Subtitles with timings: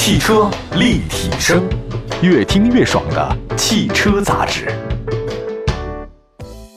[0.00, 1.68] 汽车立体声，
[2.22, 4.72] 越听越爽的汽车杂志。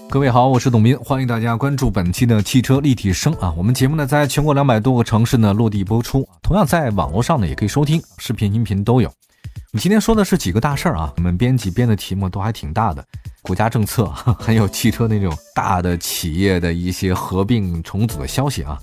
[0.10, 3.54] 各位好，我是董斌，欢迎大家关注本期的汽车立体声啊。
[3.56, 9.08] 我们节目呢，在全国两百多个城市呢落地播出，同样在网络上呢也可以收听，视频、音频都有。
[9.08, 13.06] 我们今天说的是几个大事儿啊，我们编辑编的题目都还挺大的，
[13.44, 14.08] 国家政策，
[14.40, 18.80] 还有汽车那种大的企业的一些合并重组的消息啊。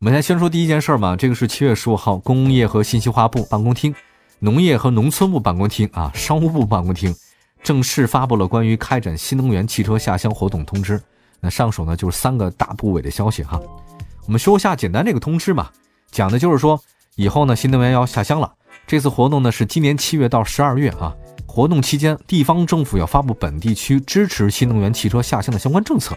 [0.00, 3.92] 我们先先说第一件事儿嘛，这个是七月十五号，工业和信息化部办公厅、
[4.38, 7.12] 农业和农村部办公厅啊、商务部办公厅
[7.64, 11.02] 正式发布了关于开展新能源汽车下乡活动通知。
[11.40, 13.60] 那上手呢就是三个大部委的消息哈。
[14.24, 15.68] 我们说一下简单这个通知嘛，
[16.12, 16.80] 讲的就是说
[17.16, 18.54] 以后呢新能源要下乡了。
[18.86, 21.12] 这次活动呢是今年七月到十二月啊，
[21.44, 26.16] 活动期间地方政府要发布本地区支持新能源汽车下乡的相关政策。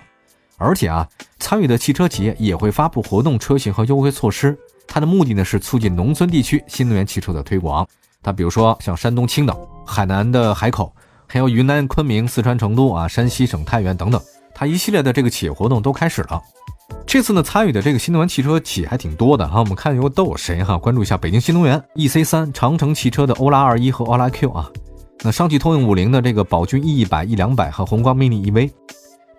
[0.62, 1.08] 而且啊，
[1.40, 4.58] 参与的汽车企业也会发布活动车型和优惠措施。
[4.88, 7.88] 它的目的呢是促进农村地区新能源汽车的推广。
[8.22, 10.94] 它比如说像山东青岛、海南的海口，
[11.28, 14.22] 还有云南昆明、四川成都啊、山西省太原等等，
[14.54, 16.42] 它一系列的这个企业活动都开始了。
[17.08, 19.60] 这次呢，参与的这个新能源汽车企业还挺多的哈。
[19.60, 20.78] 我们看有都有谁哈？
[20.78, 24.70] 关注一下北京新能源、EC 三、长城汽车的欧拉二一和欧拉 Q 啊。
[25.24, 28.70] 那上汽通用五菱的这个宝骏 E 一百、E 两百和宏光 mini EV。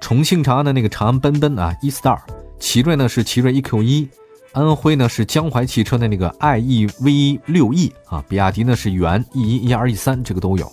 [0.02, 2.18] 重庆长安的那个长安奔奔啊，e-star，
[2.58, 4.08] 奇瑞呢是奇瑞 eQ 一，
[4.50, 10.70] 安徽呢是江淮汽车的那个 iEV 六 E 啊，比亚迪呢是元 E 一、E 二、E 三，这个都有。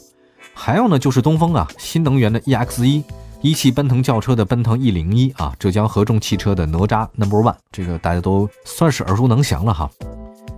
[0.55, 3.03] 还有呢就是东风啊，新能源的 EX 一，
[3.41, 9.89] 一汽奔腾轿车的奔腾 E 零一啊，浙江合众汽车的哪吒 Number One，这个大家都算是耳熟能详了哈。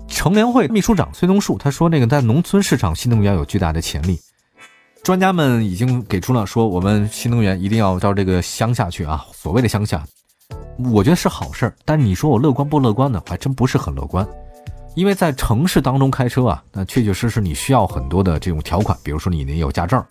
[0.07, 4.17] 乘联会秘书长崔东树他说，那个在农村市场新能源有巨大的潜力。
[5.03, 9.25] 专家们已经给出了说，我们新能源一定要到这个乡下去啊。
[9.33, 10.05] 所谓的乡下，
[10.93, 11.75] 我觉得是好事儿。
[11.83, 13.21] 但你说我乐观不乐观呢？
[13.27, 14.27] 还真不是很乐观。
[14.93, 20.05] 因为在城市当中开车啊，那确确实实你需要很多的这种条款，比如说你得有驾照，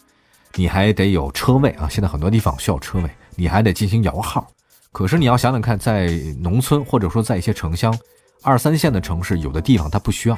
[0.55, 1.88] 你还得有车位啊。
[1.88, 4.45] 现在很多地方需要车位，你还得进行摇号。
[4.90, 6.08] 可是你要想想看，在
[6.40, 7.96] 农村或者说在一些城乡、
[8.42, 10.36] 二三线的城市，有的地方它不需要，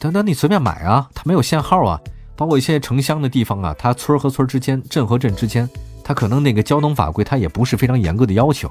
[0.00, 2.00] 等等你随便买啊，它没有限号啊。
[2.36, 5.68] 包括一些城乡的地方啊，它村和村之间、镇和镇之间，
[6.02, 8.70] 它可能那个交通法规它也不是非常严格的要求，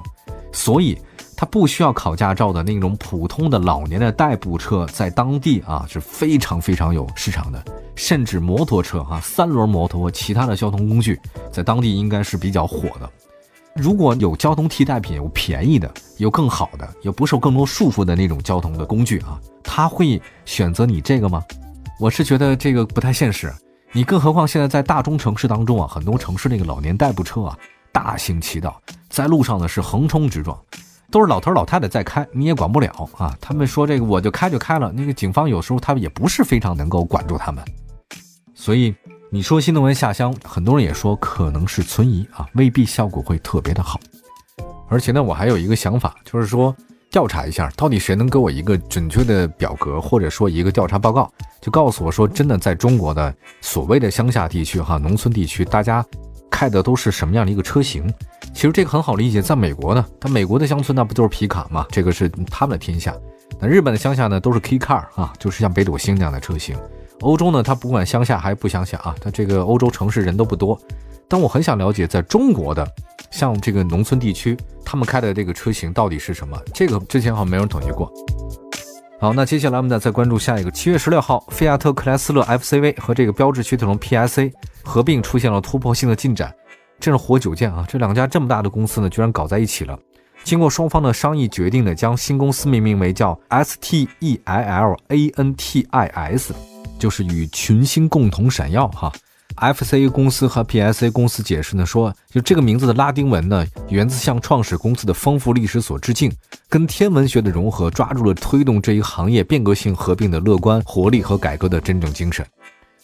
[0.52, 0.98] 所以
[1.36, 7.64] 它不需要考驾照的那种普通的老年的代步车，在当地啊是非常非常有市场的，
[7.96, 11.18] 甚至摩托车哈，三轮摩托和其他的交通工具，
[11.50, 13.10] 在当地应该是比较火的。
[13.74, 21.42] 如果有交通替代品，有便宜的，有更好的，有不受更多束缚的那种交通的工具啊，他会选择你这个吗？
[22.04, 23.50] 我是觉得这个不太现实，
[23.92, 27.58] 你更何况现在在大中城市当中啊，很多城市那个老年代步车啊
[27.92, 28.78] 大行其道，
[29.08, 30.54] 在路上呢是横冲直撞，
[31.10, 33.34] 都是老头老太太在开，你也管不了啊。
[33.40, 37.64] 他们说这个我就开就开了，那个警方有时候他们也不是非常能够管住他们。
[38.54, 38.94] 所以
[39.30, 43.98] 你说新能源下乡，很多人也说可能是存疑啊，未必效果会特别的好。
[44.90, 46.76] 而且呢，我还有一个想法，就是说。
[47.14, 51.30] 调查一下，到底谁能给我一个准确的表格，或者说一个调查报告，
[51.60, 56.04] 就告诉我说，真的在中国的所谓的乡下地区、哈农村地区，大家
[56.50, 58.12] 开的都是什么样的一个车型？
[58.52, 61.86] 其实这个很好理解，在美国呢，它美国的乡村那不都是皮卡吗？
[61.88, 63.14] 这个是他们的天下。
[63.60, 66.76] 那日本的乡下呢，都是 K car 啊，就是像北斗星这样的车型。
[67.20, 70.76] 欧洲呢，它不管乡下还是不乡下啊，它这个欧洲城市人都不多。
[71.28, 72.86] 但我很想了解，在中国的
[73.30, 76.56] 像这个农村地区，他们开的这个车型到底是什么？
[76.72, 78.12] 这个之前好像没人统计过。
[79.20, 80.70] 好，那接下来我们再再关注下一个。
[80.70, 84.52] 七月十六号，菲亚特克莱斯勒 FCV 和这个标致雪铁龙 PSA
[84.82, 86.54] 合并出现了突破性的进展，
[87.00, 87.86] 真是活久见啊！
[87.88, 89.98] 这两家这么大的公司呢，居然搞在一起了。
[90.42, 94.10] 经过双方的商议，决定呢将新公司命名为叫 STELANTIS，
[96.98, 99.10] 就是与群星共同闪耀哈。
[99.56, 106.32] FCA 公司和 PSA 公司解释呢，说就这个名字的拉丁文呢，源自向创始公司的丰富历史所致敬，
[106.68, 112.44] 跟天文学的融合，抓住了推动这一行业变革性合并的乐观活力和改革的真正精神。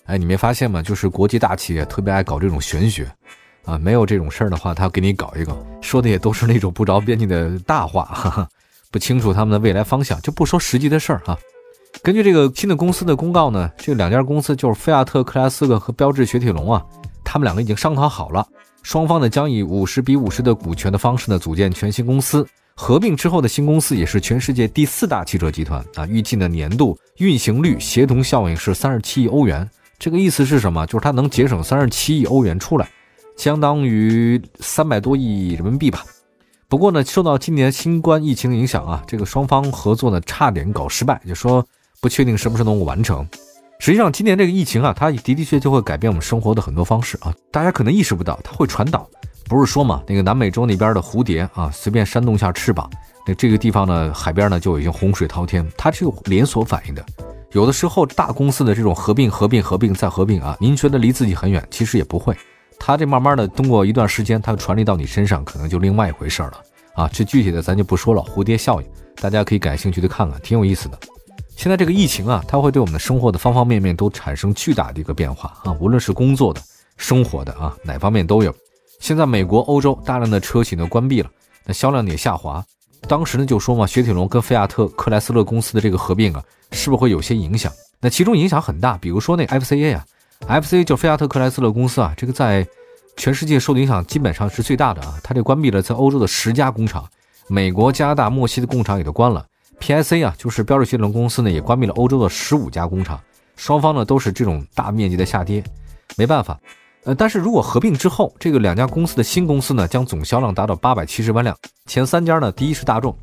[0.07, 0.83] 哎，你没发现吗？
[0.83, 3.09] 就是国际大企业特别爱搞这种玄学，
[3.65, 8.49] 啊，没有这种事儿的话，他给你搞一个，说的也都是那种不着边际的大话，哈哈，
[8.91, 11.39] 不清楚他们的未来方向，就不说实际的事儿哈。
[12.03, 16.83] 根据这个新的公司的公告呢，这两家公司就是菲亚特克莱斯勒和标致雪铁龙啊，
[17.23, 18.47] 他们两个已经商讨好了，
[18.83, 22.47] 双方呢将以五十比五十的股权的方式呢组建全新公司。
[22.75, 29.69] 合并之后的新公司也是全世界第四大汽车集团啊，预计呢年度运行率协同效应是三十七亿欧元。
[29.99, 30.87] 这个意思是什么？
[30.87, 32.89] 就是它能节省三十七亿欧元出来，
[33.37, 36.03] 相当于三百多亿人民币吧。
[36.67, 41.63] 不过呢，受到今年新冠疫情影响啊，这个双方合作呢差点搞失败，就说。
[42.01, 43.27] 不确定什么时候能够完成，
[43.79, 47.35] 实际上，今年这个疫情啊，它的的确就会改变我们生活的很多方式啊。
[47.51, 49.07] 大家可能意识不到，它会传导。
[49.47, 52.89] 不是说嘛，那个南美洲那边的蝴蝶啊，随便扇动一下翅膀，
[53.27, 55.67] 那这个地方呢，海边呢就已经洪水滔天。
[55.77, 57.05] 它是有连锁反应的。
[57.53, 62.35] 有的时候，大公司的这种合并、合并、合并再合并啊，您觉得离自己很远，其实也不会。
[62.79, 66.53] 它这慢慢的通过一段时间，它传递到你身上，可能就另外一回事了
[66.95, 67.11] 啊。
[67.13, 68.23] 这具体的咱就不说了。
[68.23, 68.89] 蝴蝶效应，
[69.21, 70.99] 大家可以感兴趣的看看，挺有意思的。
[71.57, 76.63] 现在这个疫情啊，它会对我们的生活的方方面面都产生巨大的一个变化啊，无论是工作的、
[76.97, 78.55] 生活的啊，哪方面都有。
[78.99, 81.31] 现在美国、欧洲大量的车企呢关闭了，
[81.67, 82.65] 那销量也下滑。
[83.09, 86.43] 当时呢就说嘛，雪铁龙跟菲亚特克莱斯勒公司的这个合并啊，
[86.73, 87.71] 是不是会有些影响？
[88.01, 90.05] 那其中影响很大，比如说那 FCA 啊
[90.49, 92.67] ，FCA 就菲亚特克莱斯勒公司啊，这个在
[93.17, 97.07] 全世界受的影响基本上是最大的啊，它这关闭了在欧洲的十家工厂，
[97.49, 99.45] 美国、加拿大、墨西的工厂也都关了。
[99.81, 103.19] P.I.C 啊，就是标致雪铁龙公司呢，也关闭了欧洲的十五家工厂，
[103.57, 105.65] 双方呢都是这种大面积的下跌，
[106.17, 106.61] 没办法。
[107.05, 111.57] 呃，但是如果合并之后，这个两家公司的新公司呢，将总销量达到八百七十万辆。
[111.87, 113.17] 前三家呢，第一是大众，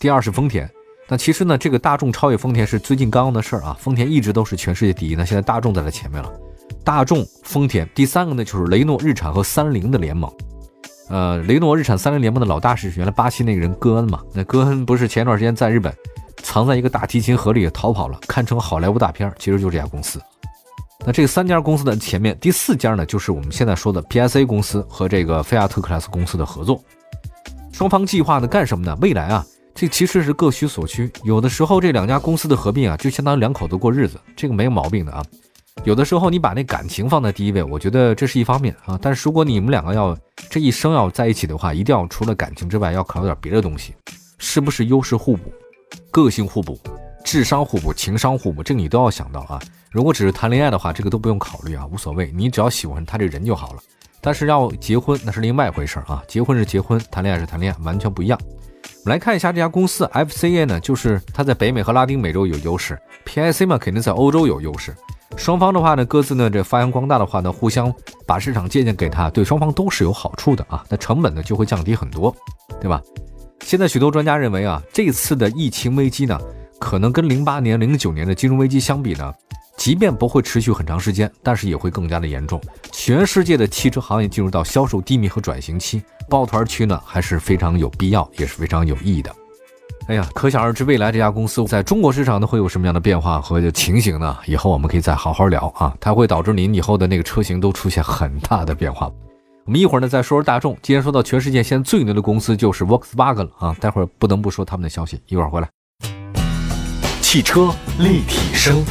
[0.00, 0.68] 第二是丰田。
[1.06, 6.32] 那其实呢，这个大众超越丰田是最近刚刚的事儿啊，丰田一直都是全世界第一，那现在大众在它前面了。
[6.82, 10.32] 大众、丰田，第三个呢就是雷诺、日产和三菱的联盟。
[11.08, 14.20] 呃，雷诺、日产、三菱联盟的老大是原来巴西那个人戈恩嘛？
[14.34, 15.92] 那戈恩不是前段时间在日本
[16.42, 20.20] 藏在一个大提琴盒里逃跑了，堪称好莱坞大片，其实就是这家公司。
[21.06, 26.82] 那这三家公司的前面第四家呢，就是我们现在说的 P.S.A 公司和这个菲亚特克莱斯公司的合作。
[27.72, 28.98] 双方计划呢干什么呢？
[29.00, 31.10] 未来啊，这其实是各取所需。
[31.22, 35.24] 有的时候这两家公司的合并啊，就相当于两口子过日子，这个没有毛病的啊。
[35.84, 38.98] 有的时候你把那感情放在第一位，我觉得这是一方面啊。
[39.00, 40.16] 但是如果你们两个要
[40.50, 43.94] 这一生要在一起的话，一定要除了感情之外，要考虑点别的东西，
[44.38, 45.52] 是不是优势互补、
[46.10, 46.78] 个性互补、
[47.24, 49.58] 智商互补、情商互补，这个你都要想到啊。
[49.90, 53.78] 如果只是谈恋爱的话，这个都不用考虑啊，无所谓，你只要喜欢他这人就好了。
[54.20, 58.38] 但是要结婚那是另外一回事啊，结婚是结婚，谈恋爱是谈恋爱，完全不一样。
[59.04, 64.94] 我们来看一下这家公司 FCA 呢，就是它在北美和拉丁美洲有优势，PIC 嘛肯定在欧洲有优势。
[65.38, 67.94] 双方的话呢，各自呢这发扬光大的话呢，互相
[68.26, 70.84] 把市场借鉴给他，对双方都是有好处的啊。
[70.90, 72.34] 那成本呢就会降低很多，
[72.80, 73.00] 对吧？
[73.60, 76.38] 现在许多专家认为啊，这次的疫情危机呢，
[76.78, 79.32] 可能跟零八年、零九年的金融危机相比呢，
[79.76, 82.60] 即便不会持续很长时间，但是也会更加的严重。
[82.90, 89.34] 全世界的汽车行业进入到销售低迷和转型期，抱团取暖还是非常有必要，也是非常有意义的。
[90.08, 94.34] 哎呀，可想而知，未来这家公司在中国市场呢会有什么样的变化和情形呢？
[94.46, 99.10] 以后我们可以再好好聊啊，它会导致您以后的那个车型都出现很大的变化。
[99.66, 100.74] 我们一会儿呢再说说大众。
[100.80, 105.20] 既然说到全世界现在最牛的公司就是 Volkswagen 了啊，待会儿不能不说他们的消息。
[105.26, 105.68] 一会儿回来，
[107.20, 107.68] 汽车
[107.98, 108.82] 立体声，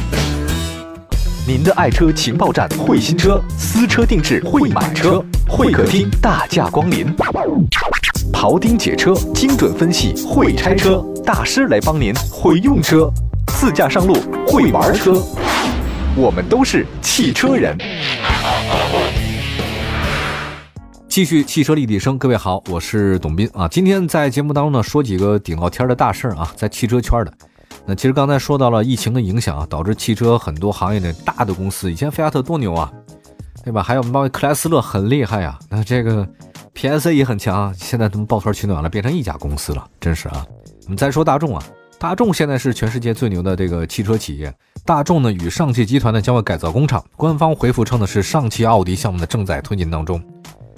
[1.48, 7.12] 您的爱车情报站，会新车，私车定制，会买车，会客厅大驾光临。
[8.32, 13.10] 庖丁解车，精准分析；会拆车大师来帮您；会用车，
[13.48, 14.14] 自驾上路；
[14.46, 15.20] 会玩车，
[16.16, 17.76] 我们都是汽车人。
[21.08, 23.66] 继续汽车立体声，各位好，我是董斌啊。
[23.66, 27.32] 今天在节目当中呢，说几个顶到天的大事儿啊，在汽车圈的。
[27.84, 32.92] 那其实刚才说到了疫情的影响啊，导致汽车很多行业的大的公司，以前菲亚特多牛啊，
[33.64, 33.82] 对吧？
[33.82, 36.26] 还有我们包括克莱斯勒很厉害呀，那这个。
[36.74, 40.46] P.S.A 也很强，现在他们抱团取暖了，变成一家公司了，真是啊！
[40.84, 41.64] 我们再说大众啊，
[41.98, 44.54] 大众现在是全世界最牛的这个汽车企业。
[44.84, 50.22] 大众呢与上汽集团呢将会改造工厂，官方回复称的是上汽奥迪项目呢正在推进当中。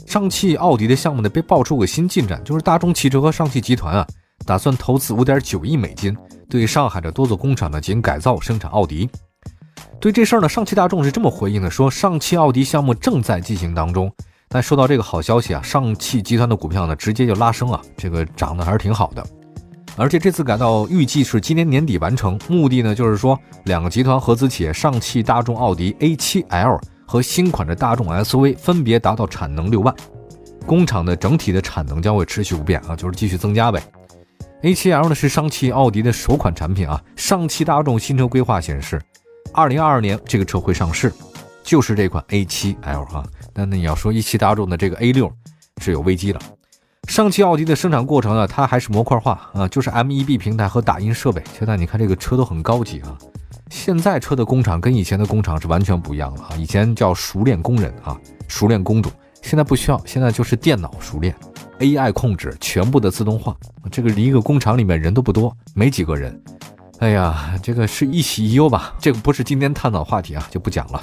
[0.06, 4.06] 上汽奥迪的项目呢被爆出个新进展，就是大众汽车和上汽集团啊
[4.46, 6.16] 打算投资五点九亿美金，
[6.49, 9.06] 对上海的多座工厂呢进行改造生产奥迪。
[10.00, 14.11] 对这事儿呢，上汽大众是这么回应的，说上汽奥迪项目正在进行当中。
[14.49, 19.25] 但收到这个好消息啊，上汽集团的股票呢直接就拉升了，这个涨得还是挺好的。
[19.97, 29.95] 而且这次改造预计是今年年底完成，目的呢就是说两个集团合资企业上汽大众奥迪 A7L 和新款的大众 SUV 分别达到产能六万，
[30.66, 33.83] 工厂的整体的产能将会持续不变啊，就是继续增加呗。
[34.62, 39.00] A7L 呢是上汽奥迪的首款产品啊，上汽大众新车规划显示，
[39.52, 41.12] 二零二二年这个车会上市，
[41.62, 43.25] 就是这款 A7L 啊。
[43.54, 45.30] 那那你要说一汽大众的这个 A 六
[45.80, 46.40] 是有危机了，
[47.09, 51.42] 上汽奥迪的生产过程呢，它还是模块化啊，就是 MEB 平台和打印设备。
[51.59, 53.19] 现在你看这个车都很高级啊，
[53.71, 59.11] 现在车的工厂跟以前的工厂是完全不一样了啊，以前叫熟练工人啊，熟练工种，
[59.42, 61.35] 现在不需要，现在就是电脑熟练
[61.80, 63.57] ，AI 控制，全部的自动化。
[63.90, 66.40] 这个一个工厂里面人都不多，没几个人，
[67.00, 68.95] 哎呀，这个是一喜一忧吧？
[68.99, 71.02] 这个不是今天探讨话题啊，就不讲了。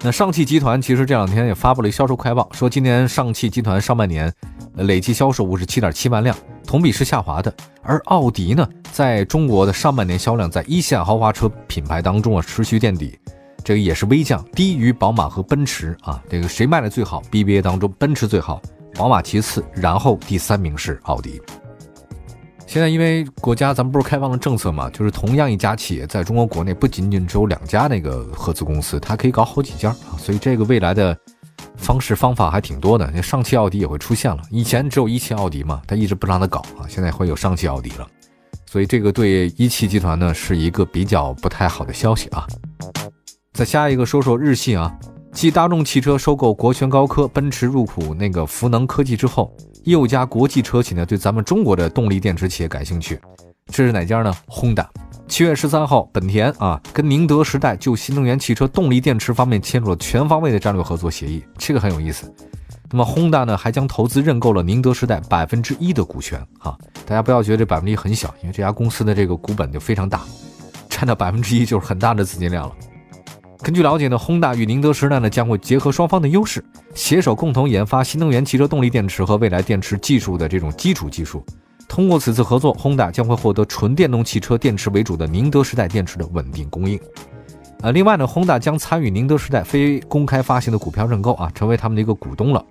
[0.00, 4.32] 那上汽集团其实这两天也发布了销售快报，说今年上汽集团上半年
[4.74, 7.52] 累计销售五十七点七万辆，同比是下滑的。
[7.82, 13.18] 而奥迪呢，在中国的上半年销量在一线豪华车品牌当中啊持续垫底，
[13.64, 16.22] 这个也是微降，低于宝马和奔驰啊。
[16.30, 18.62] 这个谁卖的最好？BBA 当中，奔驰最好，
[18.94, 21.42] 宝马其次，然后第三名是奥迪。
[22.66, 31.16] 现在因为国家咱们不是开放了政策嘛，就是同样一家企业在中国国内不仅仅只有两家那个合资公司，它可以搞好几家啊，所以这个未来的
[31.76, 33.08] 方式方法还挺多的。
[33.14, 38.06] 那上汽奥迪也会出现了，以前只有一汽奥迪嘛，它一直不让它搞啊，现在会有上汽奥迪了，
[38.66, 42.44] 所以这个对一汽集团呢是一个比较不太好的消息啊。
[43.52, 44.92] 再下一个说说日系啊，
[45.32, 49.54] 继大众汽车收购国轩高科、奔驰入股那个福能科技之后。
[49.84, 53.20] 又一家国际车企呢，对咱们中国的动力电池企业感兴趣，
[53.66, 54.86] 这是哪家呢？Honda。
[55.28, 62.32] 七月十三号，本田啊跟宁德时代就新能源汽车动力电池方面签署了全方位的战略合作协议，这个很有意思。
[62.90, 70.22] 那么 Honda 呢还将投资认购了宁德时代百分之一的股权啊，大家不要觉得这百分之一很小，因为这家公司的这个股本就非常大，
[70.88, 72.74] 占到百分之一就是很大的资金量了。
[73.64, 76.62] 根据了解呢，，Honda 与宁德时代呢将会结合双方的优势，
[76.94, 81.42] 携手共同研发新能源汽车动力电池和未来电池技术的这种基础技术。
[81.88, 87.00] 通过此次合作，，Honda 将会获得纯电动汽车电池为主的宁德时代电池的稳定供应。
[87.80, 92.62] 呃，另外呢，，Honda 将参与宁德时代非公开发行的股票认购啊，成为他们的一个股东了。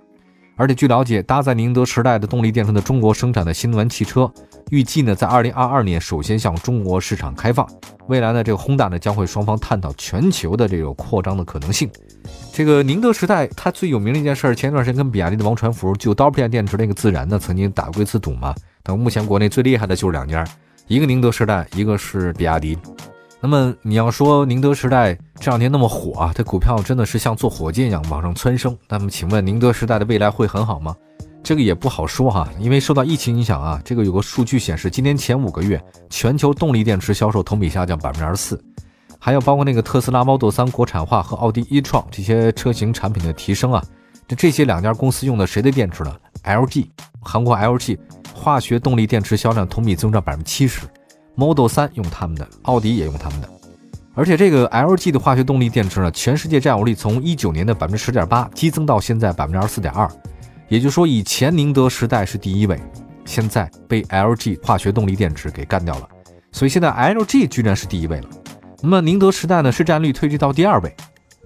[0.56, 4.30] 而且据了解，搭载宁德时代的动力电池的中国生产的新能源汽车，
[4.70, 7.68] 预计呢在二零二二年首先向中国市场开放。
[8.06, 11.90] 未来呢，这个轰大呢将会双方探讨全球的这个扩张的可能性。
[12.52, 18.54] 这个宁德时代它最有名的一件事，前段时间跟比亚迪的王传福就刀片电池那个自燃呢，曾经打过一次赌嘛。
[18.82, 20.46] 但目前国内最厉害的就是两家，
[20.86, 22.78] 一个宁德时代，一个是比亚迪。
[23.44, 28.74] 那么你要说宁德时代这两天那么火啊，这股票真的是像坐火箭一样往上蹿升。
[28.88, 30.96] 那么请问宁德时代的未来会很好吗？
[31.42, 38.64] 这个也不好说哈，因为受到疫情影响啊，这个有个数据显示，今年前五个月全球动力电池销售同比下降百分之二十四，
[39.18, 43.84] 还有包括那个特斯拉 Model 3国产化和奥迪 e-tron 这些车型产品的提升啊，
[44.26, 46.86] 这这些两家公司用的谁的电池呢？LG，
[47.20, 47.98] 韩国 LG
[48.34, 50.80] 化学动力电池销量同比增长百分之七十。
[51.36, 53.48] Model 3用他们的，奥迪也用他们的，
[54.14, 60.08] 而且这个 LG 的化学动力电池呢，全世界占有率从一九年的百分之十点八激增到现在百分之二十四点二，
[60.68, 62.80] 也就是说，以前宁德时代是第一位，
[63.24, 66.08] 现在被 LG 化学动力电池给干掉了，
[66.52, 68.28] 所以现在 LG 居然是第一位了。
[68.80, 70.94] 那么宁德时代呢，市占率退居到第二位，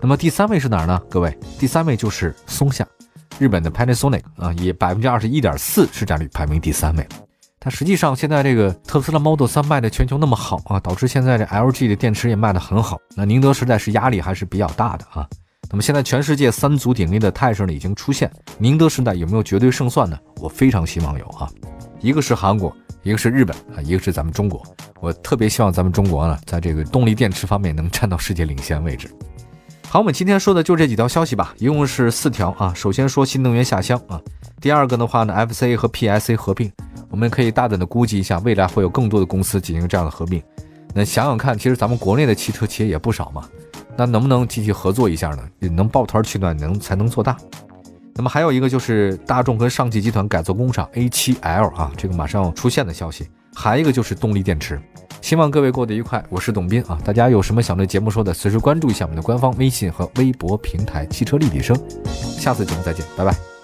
[0.02, 1.00] 那么第三位是哪儿呢？
[1.08, 2.86] 各位，第三位就是松下，
[3.38, 7.06] 日本的 Panasonic 啊，以百分之二十一点四市占率排名第三位。
[7.60, 12.98] 它实际上现在这个特斯拉 Model 3卖的全球那么好啊，导致现在这 LG 的电池也卖得很好。
[13.16, 15.28] 那宁德时代是压力还是比较大的啊。
[15.70, 20.16] 那么现在全世界三足鼎立的态势呢已经出现，宁德时代有没有绝对胜算呢？
[20.36, 21.50] 我非常希望有啊。
[22.00, 24.62] 一个是韩国，一个是日本啊，一个是咱们中国。
[25.00, 29.10] 我特别希望咱们中国呢，在这个动力电池方面能占到世界领先位置。
[29.88, 32.72] 好，我们今天说的就这几条消息吧，一共是四条啊。
[32.72, 34.20] 首先说新能源下乡啊，
[34.60, 36.70] 第二个的话呢，FCA 和 PSA 合并。
[37.10, 40.42] 我们可以大胆的估计一下，未来会有更多的公司进行这样的合并。
[40.94, 43.48] 那想想看，其实咱们国内的汽车企业也不少嘛，
[43.96, 45.42] 那能不能继续合作一下呢？
[45.60, 47.36] 也能抱团取暖，能才能做大。
[48.14, 53.28] 那么还有一个就是大众跟上汽集团改造工厂 A7L 啊，这个马上要出现的消息。
[53.54, 54.80] 还有一个就是动力电池。
[55.20, 56.98] 希望各位过得愉快，我是董斌啊。
[57.04, 61.76] 大家有什么想对节目说的，随时关注一下我们的官方微信和微博平台“汽车立体声”。
[62.38, 63.57] 下次节目再见，拜拜。